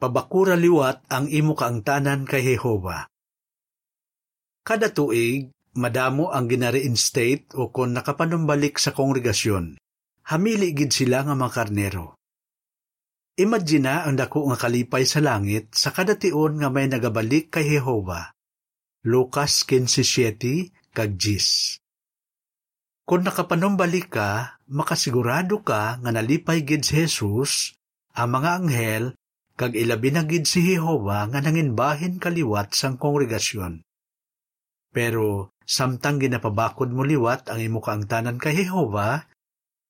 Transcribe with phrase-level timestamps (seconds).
[0.00, 3.04] Pabakura liwat ang imo kaangtanan kay Jehova.
[4.64, 9.76] Kada tuig, madamo ang ginare-instate o kung nakapanumbalik sa kongregasyon.
[10.32, 12.16] Hamili gid sila nga mga karnero.
[13.36, 18.32] Imagina ang dako nga kalipay sa langit sa kada tion nga may nagabalik kay Jehova.
[19.04, 21.76] Lucas 15:7 kag 10.
[23.04, 27.76] Kung nakapanumbalik ka, makasigurado ka nga nalipay gid si Jesus,
[28.16, 29.04] ang mga anghel
[29.60, 33.84] kag ilabi na si Jehova nga nanginbahin kaliwat sang kongregasyon.
[34.88, 39.28] Pero samtang ginapabakod mo liwat ang imo kaangtanan kay Jehova,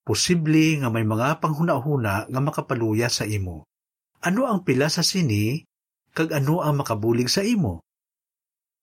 [0.03, 3.63] posible nga may mga panghuna-huna nga makapaluya sa imo.
[4.27, 5.63] Ano ang pila sa sini,
[6.19, 7.87] kag ano ang makabulig sa imo?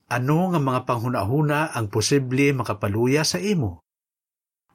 [0.07, 3.83] Ano nga mga panghuna-huna ang posible makapaluya sa imo?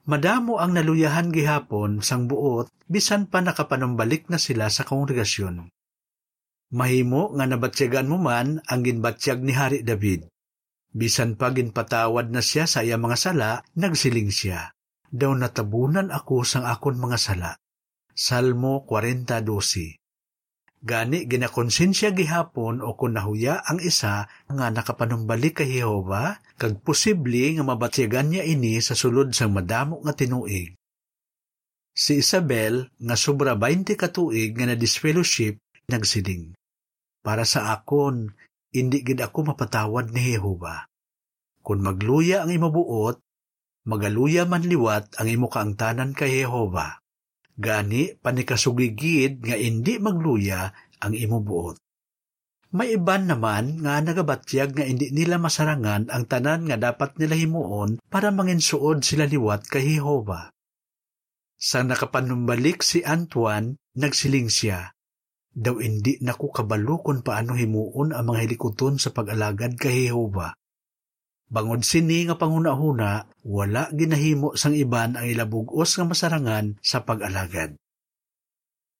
[0.05, 5.73] Madamo ang naluyahan gihapon sang buot bisan pa nakapanumbalik na sila sa kongregasyon.
[6.73, 10.25] Mahimo nga nabatsyagan mo man ang ginbatsyag ni Hari David.
[10.89, 14.73] Bisan pa ginpatawad na siya sa iya mga sala, nagsiling siya.
[15.13, 17.51] Daw natabunan ako sang akon mga sala.
[18.09, 20.01] Salmo 40.12
[20.81, 27.63] Gani ginakonsensya gihapon o kung nahuya ang isa nga nakapanumbalik kay Jehova, kag posible nga
[27.63, 30.73] mabatyagan niya ini sa sulod sang madamo nga tinuig.
[31.93, 36.57] Si Isabel, nga sobra 20 katuig nga na disfellowship, nagsiling.
[37.23, 38.35] Para sa akon,
[38.75, 40.91] hindi gid ako mapatawad ni Jehova.
[41.63, 43.15] Kung magluya ang imo buot,
[43.87, 46.99] magaluya man liwat ang imo kaangtanan kay Jehova.
[47.55, 50.67] Gani panikasugigid nga hindi magluya
[50.99, 51.79] ang imo buot.
[52.73, 58.01] May iban naman nga nagabatyag nga hindi nila masarangan ang tanan nga dapat nila himuon
[58.09, 60.49] para manginsuod sila liwat kay Jehova.
[61.53, 64.92] Sa nakapanumbalik si Antoine, nagsiling siya,
[65.53, 70.57] daw hindi naku kabalo kung paano himuon ang mga helikuton sa pag-alagad kay Jehova.
[71.53, 77.77] Bangod sini nga panguna-huna, wala ginahimo sang iban ang ilabugos nga masarangan sa pag-alagad.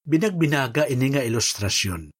[0.06, 2.14] Binagbinaga ini nga ilustrasyon.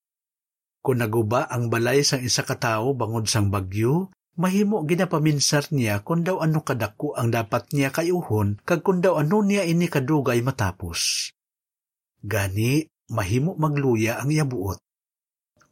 [0.83, 6.27] Kung naguba ang balay sang isa ka tawo bangod sang bagyo, mahimo ginapaminsar niya kung
[6.27, 11.31] daw ano kadako ang dapat niya kayuhon kag kung daw ano niya ini kadugay matapos.
[12.25, 14.81] Gani, mahimo magluya ang yabuot.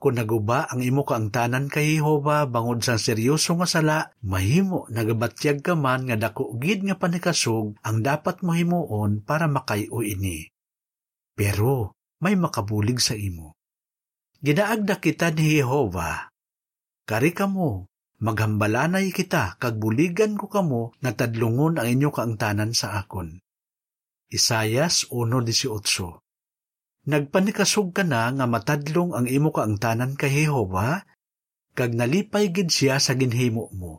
[0.03, 5.79] Kung naguba ang imo kaangtanan kay Jehova bangod sa seryoso nga sala, mahimo nagabatyag ka
[5.79, 10.51] man nga dako gid nga panikasog ang dapat mo himuon para makayo ini.
[11.39, 13.55] Pero may makabulig sa imo.
[14.43, 16.35] Ginaagda kita ni Jehova.
[17.07, 17.87] Kari kamo,
[18.19, 23.39] maghambalanay kita kag buligan ko kamo na tadlungon ang inyo kaangtanan sa akon.
[24.35, 26.22] Isayas 1.18
[27.03, 31.03] Nagpanikasog ka na nga matadlong ang imo kaangtanan kay Jehova,
[31.75, 33.99] kag nalipay gid siya sa ginhimo mo.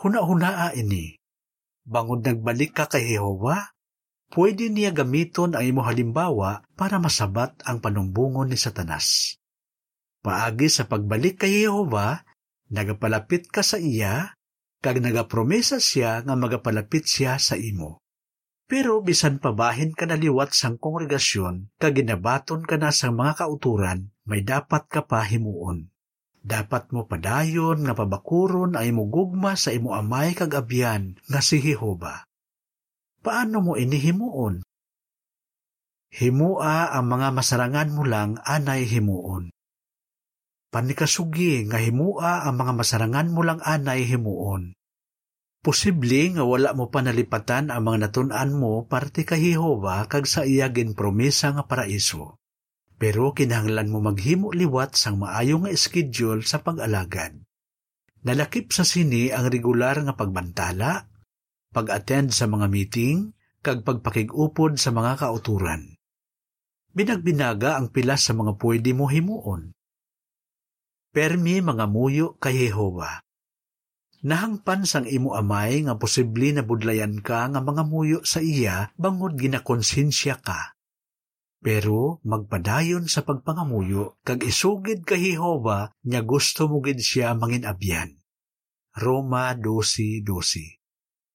[0.00, 1.20] Huna-hunaa ini,
[1.84, 3.76] bangod nagbalik ka kay Jehova,
[4.32, 9.36] pwede niya gamiton ang imo halimbawa para masabat ang panumbungon ni Satanas.
[10.24, 12.24] Paagi sa pagbalik kay Jehova,
[12.72, 14.32] nagapalapit ka sa iya,
[14.80, 18.03] kag nagapromesa siya nga magapalapit siya sa imo.
[18.64, 24.40] Pero bisan pabahin ka na liwat sang kongregasyon, kaginabaton ka na sa mga kauturan, may
[24.40, 25.92] dapat ka pa himuon.
[26.44, 31.60] Dapat mo padayon nga pabakuron ay mo gugma sa imo amay kag abyan nga si
[31.60, 32.24] Jehova.
[33.24, 34.60] Paano mo inihimuon?
[36.12, 39.52] Himua ang mga masarangan mo lang anay himuon.
[40.68, 44.76] Panikasugi nga himua ang mga masarangan mo lang anay himuon
[45.64, 50.68] Posible nga wala mo panalipatan ang mga natun-an mo parte kay Jehova kag sa iya
[50.68, 52.36] promesa nga paraiso.
[53.00, 57.40] Pero kinahanglan mo maghimo liwat sang maayo nga schedule sa pag-alagad.
[58.28, 61.08] Nalakip sa sini ang regular nga pagbantala,
[61.72, 63.32] pag-attend sa mga meeting,
[63.64, 65.96] kag pagpakig-upod sa mga kauturan.
[66.92, 69.72] Binagbinaga ang pilas sa mga pwede mo himuon.
[71.08, 73.24] Permi mga muyo kay Jehova
[74.24, 79.36] Nahangpan sang imo amay nga posible na budlayan ka nga mga muyo sa iya bangod
[79.36, 80.80] ginakonsensya ka.
[81.60, 88.16] Pero magpadayon sa pagpangamuyo kag isugid ka Jehova nya gusto mo gid siya manginabyan.
[88.96, 90.24] Roma 12:12.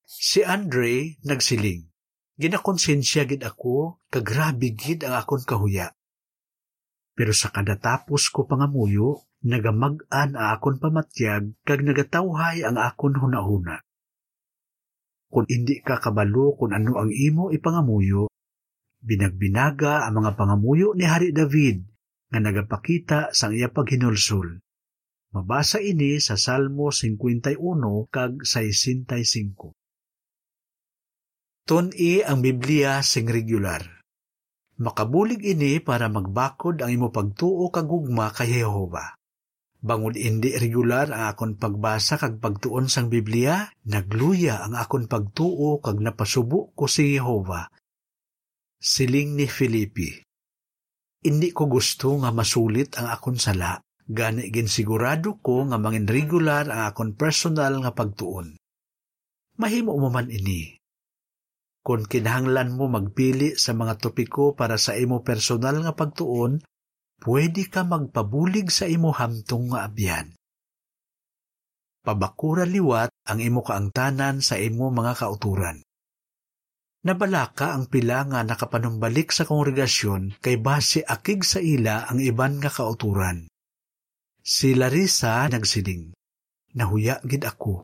[0.09, 1.85] Si Andre nagsiling,
[2.41, 5.93] ginakonsensya gid ako kag grabe gid ang akon kahuya.
[7.13, 13.79] Pero sa kadatapos ko pangamuyo, nagamag-an a akon pamatyag kag nagatawhay ang akon hunahuna.
[15.29, 18.27] Kung hindi ka kabalo kung ano ang imo ipangamuyo,
[18.99, 21.85] binagbinaga ang mga pangamuyo ni Hari David
[22.33, 24.59] nga nagapakita sang iya paghinulsol.
[25.29, 27.61] Mabasa ini sa Salmo 51
[28.09, 29.77] kag 65.
[31.69, 34.01] Tun-i ang Biblia sing regular.
[34.81, 39.18] Makabulig ini para magbakod ang imo pagtuo kag gugma kay Jehova.
[39.79, 46.03] Bangod indi regular ang akon pagbasa kag pagtuon sang Biblia, nagluya ang akon pagtuo kag
[46.03, 47.63] napasubo ko si Jehova.
[48.75, 50.11] Siling ni Filipi.
[51.23, 56.91] Indi ko gusto nga masulit ang akon sala, gani ginsigurado ko nga mangin regular ang
[56.91, 58.59] akon personal nga pagtuon.
[59.59, 60.75] Mahimo mo man ini.
[61.79, 66.59] Kung kinahanglan mo magpili sa mga topiko para sa imo personal nga pagtuon,
[67.23, 70.35] pwede ka magpabulig sa imo hamtong nga abyan.
[71.99, 75.83] Pabakura liwat ang imo kaangtanan sa imo mga kauturan.
[76.99, 82.71] Nabalaka ang pila nga nakapanumbalik sa kongregasyon kay base akig sa ila ang iban nga
[82.71, 83.47] kauturan.
[84.43, 86.11] Si Larissa nagsiling,
[86.75, 87.83] Nahuya gid ako.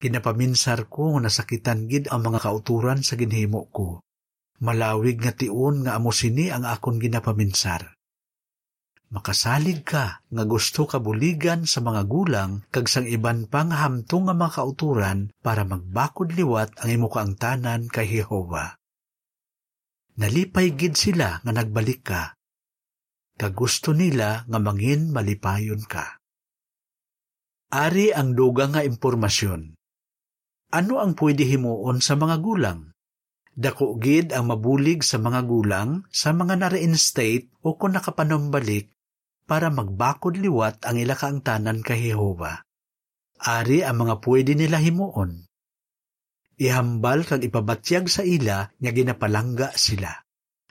[0.00, 4.00] Ginapaminsar ko nga nasakitan gid ang mga kauturan sa ginhimo ko.
[4.64, 7.99] Malawig nga tiun nga amo sini ang akon ginapaminsar.
[9.10, 14.38] Makasalig ka nga gusto ka buligan sa mga gulang kag sang iban pang hamtong nga
[14.38, 18.78] mga kauturan para magbakod liwat ang imo kaangtanan kay Jehova.
[20.14, 22.38] Nalipay gid sila nga nagbalik ka.
[23.34, 26.22] Kag gusto nila nga mangin malipayon ka.
[27.74, 29.74] Ari ang dugang nga impormasyon.
[30.70, 32.94] Ano ang pwede himuon sa mga gulang?
[33.58, 38.94] Dako gid ang mabulig sa mga gulang sa mga na-reinstate o kung nakapanumbalik
[39.50, 42.62] para magbakod liwat ang ila kaangtanan kay Jehova.
[43.42, 45.50] Ari ang mga pwede nila himuon.
[46.54, 50.14] Ihambal kag ipabatyag sa ila nga ginapalangga sila.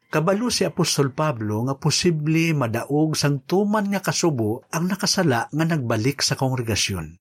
[0.07, 6.23] Kabalo si Apostol Pablo nga posible madaog sang tuman nga kasubo ang nakasala nga nagbalik
[6.23, 7.19] sa kongregasyon.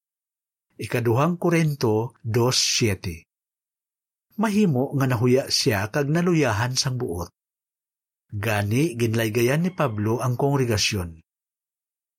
[0.78, 7.34] Ikaduhang Korento 2.7 Mahimo nga nahuya siya kag naluyahan sang buot.
[8.30, 11.18] Gani ginlaygayan ni Pablo ang kongregasyon.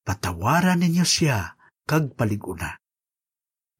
[0.04, 2.80] Patawaran ninyo siya kag paliguna.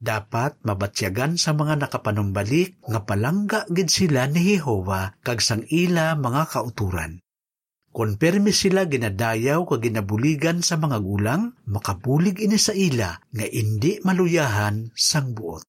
[0.00, 6.42] Dapat mabatyagan sa mga nakapanumbalik nga palangga gid sila ni Jehova kag sang ila mga
[6.48, 7.20] kauturan.
[7.90, 14.88] Konpermi sila ginadayaw kag ginabuligan sa mga gulang, makabulig ini sa ila nga indi maluyahan
[14.96, 15.66] sang buot.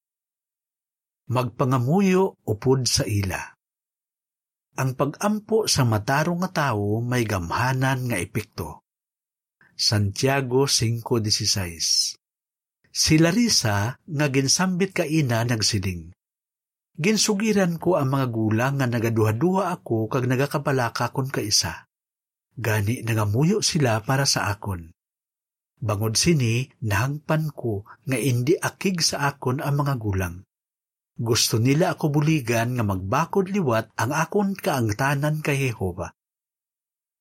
[1.27, 3.42] Magpangamuyo upod sa ila.
[4.80, 8.86] Ang pagampo sa matarong nga tawo may gamhanan nga epekto.
[9.81, 12.13] Santiago 5.16
[12.94, 16.13] Si Larissa nga ginsambit ka ina nagsiling.
[17.01, 21.89] Ginsugiran ko ang mga gulang nga nagaduha-duha ako kag nagakabalaka kon kaisa
[22.54, 24.94] gani nangamuyo sila para sa akon.
[25.81, 30.45] Bangod sini, nahangpan ko nga indi akig sa akon ang mga gulang.
[31.18, 36.13] Gusto nila ako buligan nga magbakod liwat ang akon kaangtanan kay Jehova.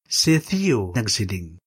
[0.05, 1.60] Si Theo nagsiling.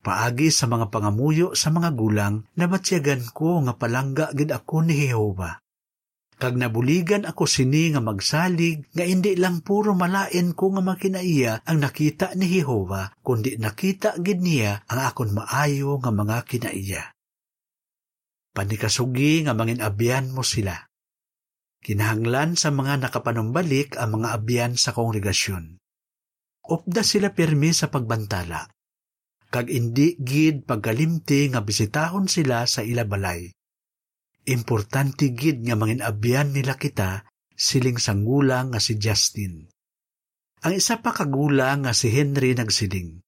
[0.00, 5.60] Paagi sa mga pangamuyo sa mga gulang, nabatyagan ko nga palangga gid ako ni Jehova
[6.40, 11.84] kag nabuligan ako sini nga magsalig nga indi lang puro malain ko nga makinaiya ang
[11.84, 17.12] nakita ni Jehova kundi nakita gid niya ang akon maayo nga mga kinaiya.
[18.56, 20.88] Panikasugi nga mangin abyan mo sila.
[21.84, 25.76] Kinahanglan sa mga nakapanumbalik ang mga abyan sa kongregasyon.
[26.66, 28.64] Opda sila permi sa pagbantala.
[29.50, 33.50] Kag indi gid pagkalimti nga bisitahon sila sa ila balay
[34.48, 39.68] Importante gid nga mangin abyan nila kita siling sanggulang nga si Justin.
[40.64, 43.20] Ang isa pa kagulang nga si Henry nagsiling.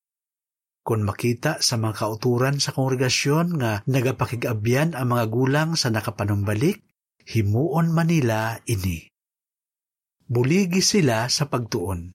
[0.82, 6.82] Kung makita sa mga kauturan sa kongregasyon nga nagapakigabyan ang mga gulang sa nakapanumbalik,
[7.28, 9.06] himuon Manila ini.
[10.26, 12.10] Buligi sila sa pagtuon.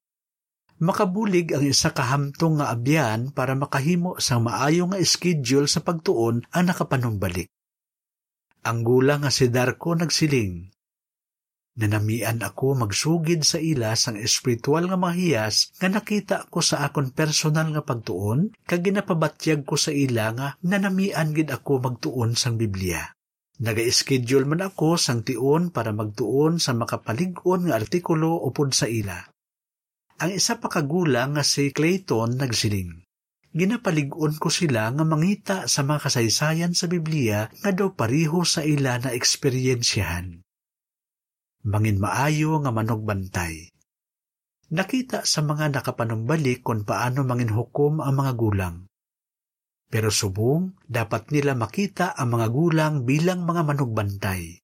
[0.78, 6.64] Makabulig ang isa kahamtong nga abyan para makahimo sa maayo nga schedule sa pagtuon ang
[6.70, 7.50] nakapanumbalik.
[8.62, 10.70] Ang gulang nga si Darko nagsiling.
[11.78, 17.70] Nanamian ako magsugid sa ila sang espiritual nga mahiyas nga nakita ko sa akon personal
[17.74, 23.14] nga pagtuon kag ginapabatyag ko sa ila nga nanamian gid ako magtuon sang Biblia.
[23.58, 29.26] Naga-schedule man ako sang tiun para magtuon sa makapalig-on nga artikulo upod sa ila.
[30.18, 33.08] Ang isa pa kagulang nga si Clayton nagsiling
[33.58, 39.02] ginapalig-on ko sila nga mangita sa mga kasaysayan sa Biblia nga daw pariho sa ila
[39.02, 40.46] na eksperyensyahan.
[41.66, 43.74] Mangin maayo nga manogbantay.
[44.68, 48.78] Nakita sa mga nakapanumbalik kung paano mangin hukom ang mga gulang.
[49.88, 54.60] Pero subong, dapat nila makita ang mga gulang bilang mga manugbantay.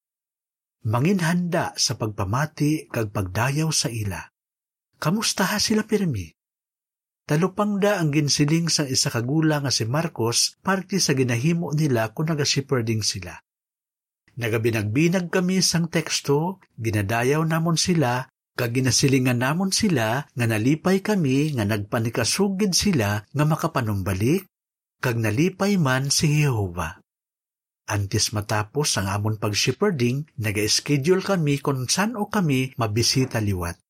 [0.83, 4.33] Manginhanda sa pagpamati kag pagdayaw sa ila.
[5.03, 6.31] Kamusta ha sila pirmi?
[7.27, 13.03] Talupangda ang ginsiling sa isa kagulang nga si Marcos parte sa ginahimo nila kung nagasiperding
[13.03, 13.36] sila.
[14.39, 21.67] Nagabinagbinag kami sang teksto, ginadayaw namon sila, kag ginasilingan namon sila nga nalipay kami nga
[21.67, 24.48] nagpanikasugid sila nga makapanumbalik,
[25.03, 27.03] kag nalipay man si Jehova.
[27.91, 33.83] Antes matapos ang amon pag-shepherding, naga-schedule kami kung saan o kami mabisita liwat.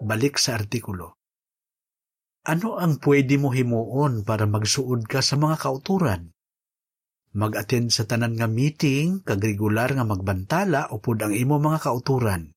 [0.00, 1.20] Balik sa artikulo.
[2.48, 6.32] Ano ang pwede mo himuon para magsuod ka sa mga kauturan?
[7.36, 12.48] Mag-attend sa tanan nga meeting, kag regular nga magbantala upod ang imo mga kauturan.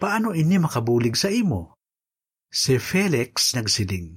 [0.00, 1.76] Paano ini makabulig sa imo?
[2.48, 4.16] Si Felix nagsiling.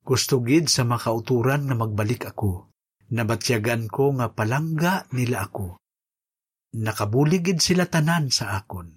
[0.00, 2.72] Gusto gid sa mga kauturan nga magbalik ako.
[3.12, 5.76] Nabatyagan ko nga palangga nila ako.
[6.80, 8.96] Nakabuligid sila tanan sa akon.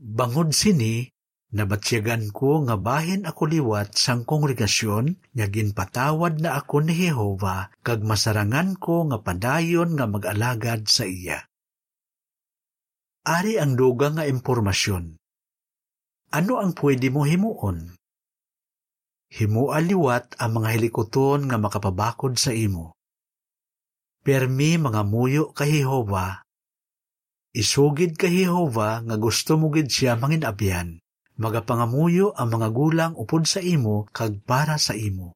[0.00, 1.13] Bangod sini,
[1.54, 8.02] Nabatsyagan ko nga bahin ako liwat sang kongregasyon nga ginpatawad na ako ni Jehova kag
[8.02, 11.46] masarangan ko nga padayon nga mag-alagad sa iya.
[13.22, 15.14] Ari ang duga nga impormasyon.
[16.34, 17.94] Ano ang pwede mo himuon?
[19.30, 22.98] Himua liwat ang mga helikoton nga makapabakod sa imo.
[24.26, 26.42] Permi mga muyo kay Jehova.
[27.54, 31.03] Isugid kay Jehova nga gusto mo gid siya manginabyan
[31.34, 35.34] magapangamuyo ang mga gulang upod sa imo kag para sa imo.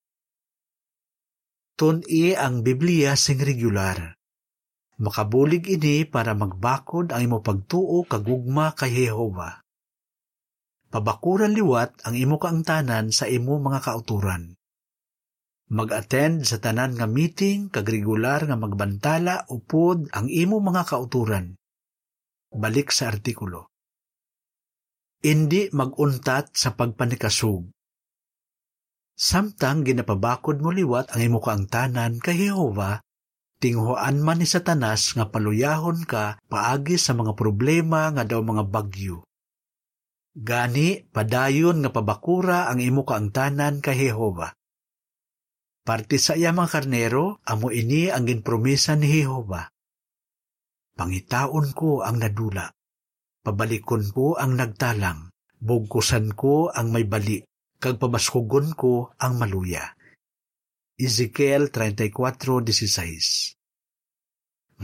[1.78, 4.18] Tun-i ang Biblia sing regular.
[4.98, 9.62] Makabulig ini para magbakod ang imo pagtuo kagugma kay Jehova.
[10.90, 14.58] Pabakuran liwat ang imo kaangtanan sa imo mga kauturan.
[15.68, 21.54] Mag-attend sa tanan nga meeting kag regular nga magbantala upod ang imo mga kauturan.
[22.50, 23.77] Balik sa artikulo
[25.18, 27.66] hindi maguntat sa pagpanikasog.
[29.18, 33.02] Samtang ginapabakod mo liwat ang imo kaangtanan kay Jehova,
[33.58, 39.26] tinghuan man ni Satanas nga paluyahon ka paagi sa mga problema nga daw mga bagyo.
[40.38, 44.54] Gani, padayon nga pabakura ang imo kaangtanan kay Jehova.
[45.82, 49.66] Parte sa iya mga karnero, amo ini ang ginpromisa ni Jehova.
[50.94, 52.77] Pangitaon ko ang nadula
[53.48, 57.40] pabalikon ko ang nagtalang, bugkusan ko ang may bali,
[57.80, 59.96] kag pabaskugon ko ang maluya.
[61.00, 63.56] Ezekiel 34.16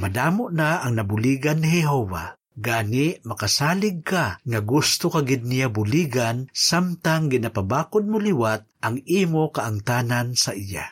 [0.01, 7.29] Madamo na ang nabuligan ni Jehova, gani makasalig ka nga gusto kagid niya buligan samtang
[7.29, 10.89] ginapabakod mo liwat ang imo kaangtanan sa iya.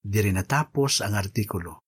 [0.00, 1.85] Diri natapos ang artikulo.